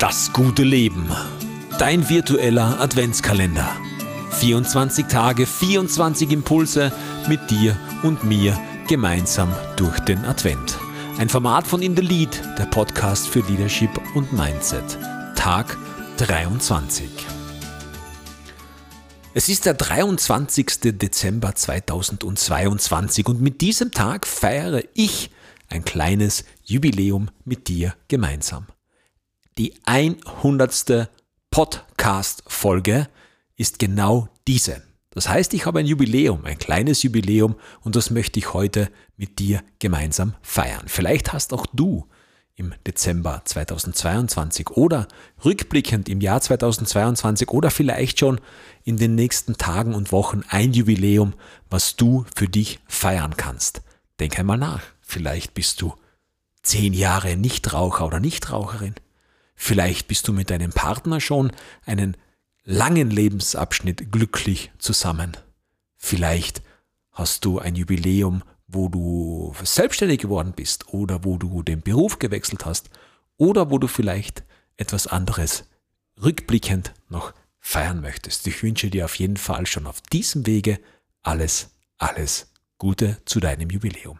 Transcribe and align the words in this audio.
Das 0.00 0.32
gute 0.32 0.62
Leben. 0.62 1.10
Dein 1.78 2.08
virtueller 2.08 2.80
Adventskalender. 2.80 3.70
24 4.30 5.04
Tage, 5.04 5.44
24 5.44 6.30
Impulse 6.30 6.90
mit 7.28 7.50
dir 7.50 7.76
und 8.02 8.24
mir 8.24 8.58
gemeinsam 8.88 9.54
durch 9.76 10.00
den 10.00 10.24
Advent. 10.24 10.78
Ein 11.18 11.28
Format 11.28 11.66
von 11.66 11.82
In 11.82 11.94
the 11.94 12.00
Lead, 12.00 12.40
der 12.56 12.64
Podcast 12.64 13.28
für 13.28 13.40
Leadership 13.40 13.90
und 14.14 14.32
Mindset. 14.32 14.98
Tag 15.36 15.76
23. 16.16 17.06
Es 19.34 19.50
ist 19.50 19.66
der 19.66 19.74
23. 19.74 20.96
Dezember 20.96 21.54
2022 21.54 23.26
und 23.26 23.42
mit 23.42 23.60
diesem 23.60 23.90
Tag 23.90 24.26
feiere 24.26 24.80
ich 24.94 25.30
ein 25.68 25.84
kleines 25.84 26.46
Jubiläum 26.64 27.28
mit 27.44 27.68
dir 27.68 27.92
gemeinsam. 28.08 28.66
Die 29.60 29.74
100. 29.84 31.10
Podcast-Folge 31.50 33.08
ist 33.56 33.78
genau 33.78 34.30
diese. 34.48 34.80
Das 35.10 35.28
heißt, 35.28 35.52
ich 35.52 35.66
habe 35.66 35.80
ein 35.80 35.86
Jubiläum, 35.86 36.46
ein 36.46 36.56
kleines 36.56 37.02
Jubiläum 37.02 37.56
und 37.82 37.94
das 37.94 38.08
möchte 38.08 38.38
ich 38.38 38.54
heute 38.54 38.88
mit 39.18 39.38
dir 39.38 39.62
gemeinsam 39.78 40.32
feiern. 40.40 40.84
Vielleicht 40.86 41.34
hast 41.34 41.52
auch 41.52 41.66
du 41.74 42.06
im 42.54 42.72
Dezember 42.86 43.42
2022 43.44 44.70
oder 44.70 45.06
rückblickend 45.44 46.08
im 46.08 46.22
Jahr 46.22 46.40
2022 46.40 47.50
oder 47.50 47.70
vielleicht 47.70 48.18
schon 48.18 48.40
in 48.84 48.96
den 48.96 49.14
nächsten 49.14 49.58
Tagen 49.58 49.94
und 49.94 50.10
Wochen 50.10 50.42
ein 50.48 50.72
Jubiläum, 50.72 51.34
was 51.68 51.96
du 51.96 52.24
für 52.34 52.48
dich 52.48 52.80
feiern 52.86 53.36
kannst. 53.36 53.82
Denk 54.20 54.38
einmal 54.38 54.56
nach. 54.56 54.80
Vielleicht 55.02 55.52
bist 55.52 55.82
du 55.82 55.92
zehn 56.62 56.94
Jahre 56.94 57.36
Nichtraucher 57.36 58.06
oder 58.06 58.20
Nichtraucherin. 58.20 58.94
Vielleicht 59.62 60.08
bist 60.08 60.26
du 60.26 60.32
mit 60.32 60.48
deinem 60.48 60.72
Partner 60.72 61.20
schon 61.20 61.52
einen 61.84 62.16
langen 62.64 63.10
Lebensabschnitt 63.10 64.10
glücklich 64.10 64.72
zusammen. 64.78 65.36
Vielleicht 65.98 66.62
hast 67.12 67.44
du 67.44 67.58
ein 67.58 67.76
Jubiläum, 67.76 68.42
wo 68.66 68.88
du 68.88 69.54
selbstständig 69.62 70.20
geworden 70.20 70.54
bist 70.56 70.88
oder 70.94 71.24
wo 71.24 71.36
du 71.36 71.62
den 71.62 71.82
Beruf 71.82 72.18
gewechselt 72.18 72.64
hast 72.64 72.88
oder 73.36 73.70
wo 73.70 73.76
du 73.76 73.86
vielleicht 73.86 74.44
etwas 74.78 75.06
anderes 75.06 75.64
rückblickend 76.20 76.94
noch 77.10 77.34
feiern 77.58 78.00
möchtest. 78.00 78.46
Ich 78.46 78.62
wünsche 78.62 78.88
dir 78.88 79.04
auf 79.04 79.16
jeden 79.16 79.36
Fall 79.36 79.66
schon 79.66 79.86
auf 79.86 80.00
diesem 80.00 80.46
Wege 80.46 80.80
alles, 81.22 81.68
alles 81.98 82.50
Gute 82.78 83.18
zu 83.26 83.40
deinem 83.40 83.68
Jubiläum. 83.68 84.18